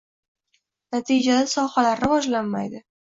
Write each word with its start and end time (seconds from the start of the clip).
Natijada 0.95 1.43
sohalar... 1.53 2.03
rivojlanmaydi. 2.05 2.83